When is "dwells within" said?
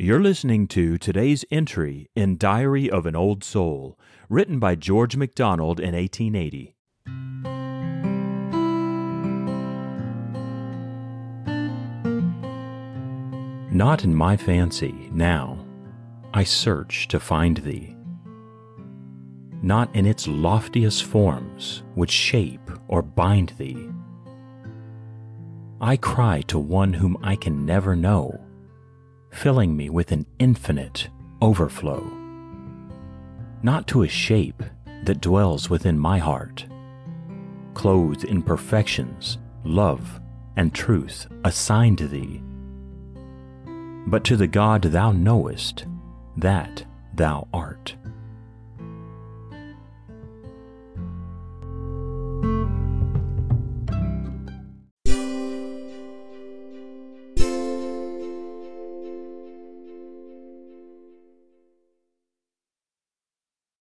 35.20-35.98